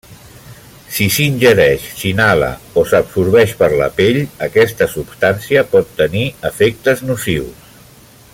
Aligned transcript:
Si 0.93 1.05
s'ingereix, 1.15 1.83
s'inhala 1.99 2.49
o 2.81 2.85
s'absorbeix 2.93 3.55
per 3.61 3.69
la 3.83 3.91
pell, 4.01 4.19
aquesta 4.49 4.89
substància 4.97 5.65
pot 5.75 5.95
tenir 6.01 6.25
efectes 6.53 7.09
nocius. 7.11 7.75